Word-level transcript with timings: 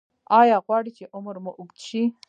ایا 0.39 0.57
غواړئ 0.65 0.91
چې 0.97 1.03
عمر 1.15 1.35
مو 1.43 1.51
اوږد 1.59 1.79
شي؟ 1.87 2.01